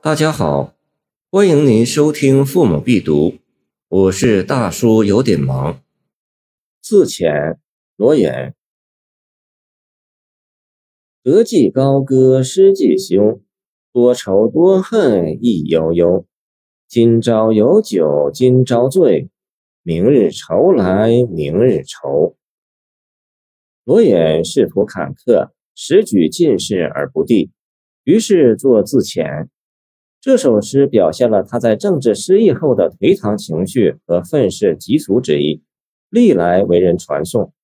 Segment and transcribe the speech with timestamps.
[0.00, 0.76] 大家好，
[1.28, 3.30] 欢迎您收听《父母必读》，
[3.88, 5.82] 我是大叔，有点忙。
[6.80, 7.58] 自遣，
[7.96, 8.54] 罗衍。
[11.24, 13.40] 得既高歌失既休，
[13.92, 16.24] 多愁多恨亦悠悠。
[16.86, 19.28] 今朝有酒今朝醉，
[19.82, 22.36] 明日愁来明日愁。
[23.82, 27.50] 罗衍仕途坎坷，时举进士而不第，
[28.04, 29.48] 于是作自遣。
[30.28, 35.62] 这首诗表现了他在政治失意后的颓唐情绪和愤世嫉俗之意，
[36.10, 37.54] 历来为人传颂。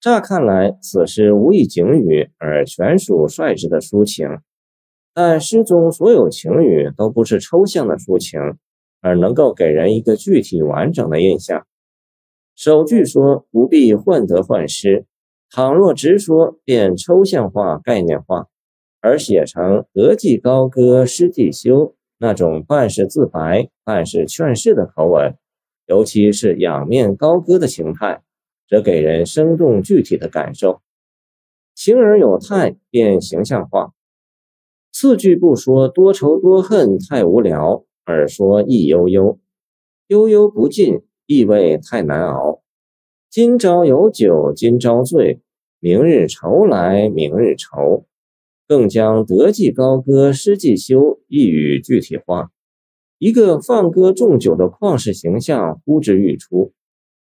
[0.00, 4.26] 乍看来，此诗无意景语，而全属率直的抒情。
[5.12, 8.40] 但诗中所有情语都不是抽象的抒情，
[9.02, 11.66] 而能够给人一个具体完整的印象。
[12.56, 15.04] 首句说“不必患得患失”，
[15.52, 18.46] 倘若直说，便抽象化、概念化。
[19.02, 25.36] 而写成“得既高歌失既休”那种半是自白、半是劝世的口吻，
[25.86, 28.22] 尤其是仰面高歌的形态，
[28.68, 30.80] 则给人生动具体的感受。
[31.74, 33.92] 情而有态，便形象化。
[34.92, 39.40] 次句不说多愁多恨太无聊，而说意悠悠，
[40.06, 42.62] 悠悠不尽，意味太难熬。
[43.28, 45.40] 今朝有酒今朝醉，
[45.80, 48.06] 明日愁来明日愁。
[48.72, 52.50] 更将得既高歌失既休一语具体化，
[53.18, 56.72] 一个放歌纵酒的旷世形象呼之欲出。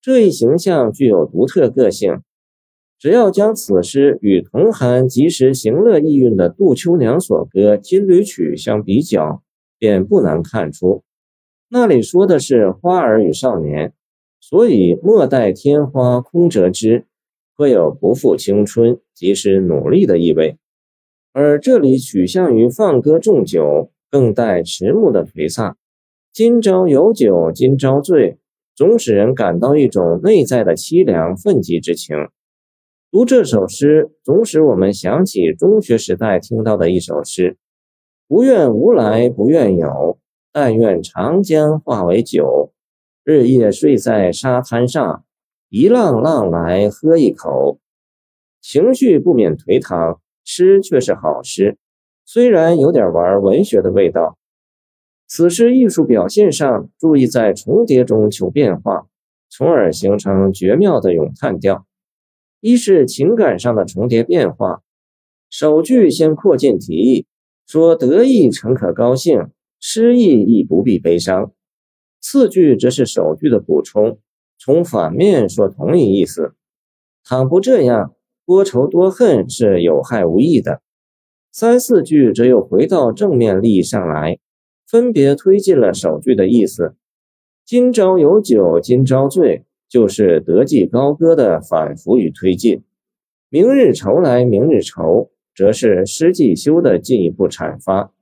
[0.00, 2.22] 这一形象具有独特个性，
[2.98, 9.42] 只要将此诗与同含及时行乐意蕴的杜秋娘所歌《金缕曲》相比较，
[9.78, 11.02] 便不难看出，
[11.68, 13.92] 那里说的是花儿与少年，
[14.40, 17.04] 所以莫待天花空折枝，
[17.54, 20.56] 会有不负青春、及时努力的意味。
[21.40, 25.76] 而这里取向于放歌纵酒，更带迟暮的颓丧。
[26.32, 28.38] 今朝有酒今朝醉，
[28.74, 32.16] 总使人感到一种内在的凄凉愤激之情。
[33.12, 37.56] 读这首诗，总使我们想起中学时代听到的一首诗：
[38.26, 40.18] 不愿无来不愿有，
[40.52, 42.72] 但愿长江化为酒。
[43.22, 45.24] 日夜睡在沙滩上，
[45.68, 47.78] 一浪浪来喝一口。
[48.60, 50.20] 情绪不免颓唐。
[50.50, 51.76] 诗却是好诗，
[52.24, 54.38] 虽然有点玩文学的味道。
[55.26, 59.08] 此诗艺术表现上注意在重叠中求变化，
[59.50, 61.84] 从而形成绝妙的咏叹调。
[62.60, 64.80] 一是情感上的重叠变化，
[65.50, 67.26] 首句先扩进题意，
[67.66, 69.48] 说得意诚可高兴，
[69.78, 71.52] 失意亦不必悲伤。
[72.22, 74.18] 次句则是首句的补充，
[74.58, 76.54] 从反面说同一意思。
[77.22, 78.14] 倘不这样。
[78.48, 80.80] 多愁多恨是有害无益的，
[81.52, 84.38] 三四句则又回到正面利益上来，
[84.86, 86.94] 分别推进了首句的意思。
[87.66, 92.78] 今朝有酒今朝醉，就是得既高歌的反复与推进；
[93.50, 98.14] 明日愁来明日愁，则是失既休的进一步阐发。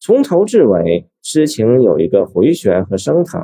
[0.00, 3.40] 从头至尾，诗情有一个回旋和升腾。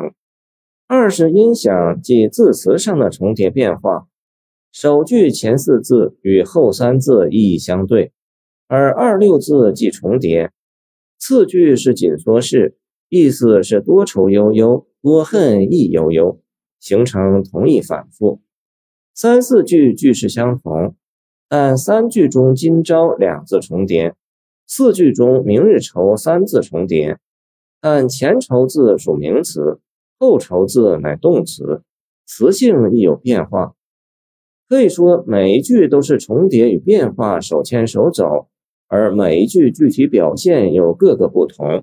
[0.88, 4.08] 二是音响及字词上的重叠变化。
[4.72, 8.12] 首句前四字与后三字意义相对，
[8.68, 10.52] 而二六字即重叠。
[11.18, 12.76] 次句是紧缩式，
[13.08, 16.40] 意思是多愁悠悠，多恨亦悠悠，
[16.78, 18.40] 形成同义反复。
[19.12, 20.94] 三四句句式相同，
[21.48, 24.14] 但三句中“今朝”两字重叠，
[24.68, 27.18] 四句中“明日愁”三字重叠，
[27.80, 29.80] 但前愁字属名词，
[30.18, 31.82] 后愁字乃动词，
[32.24, 33.74] 词性亦有变化。
[34.70, 38.46] 可以说，每一句都是重叠与变化手牵手走，
[38.86, 41.82] 而每一句具体表现又各个不同，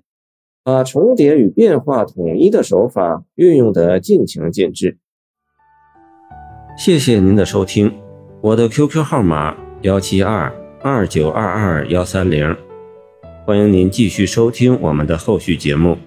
[0.64, 4.98] 把重叠与变化统一的手法运用得尽情尽致。
[6.78, 7.94] 谢谢您的收听，
[8.40, 10.50] 我的 QQ 号码幺七二
[10.82, 12.56] 二九二二幺三零，
[13.46, 15.98] 欢迎您继续收听我们的后续节目。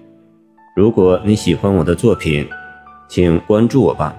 [0.75, 2.47] 如果你喜欢我的作品，
[3.07, 4.17] 请关注我吧。